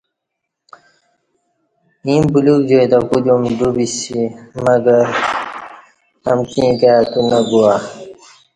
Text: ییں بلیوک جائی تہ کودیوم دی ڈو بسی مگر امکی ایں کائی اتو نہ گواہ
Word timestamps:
ییں 2.05 2.21
بلیوک 2.31 2.61
جائی 2.69 2.87
تہ 2.91 2.97
کودیوم 3.09 3.41
دی 3.45 3.51
ڈو 3.59 3.67
بسی 3.75 4.21
مگر 4.63 5.01
امکی 6.29 6.59
ایں 6.65 6.75
کائی 6.79 6.95
اتو 7.01 7.19
نہ 7.29 7.39
گواہ 7.49 7.81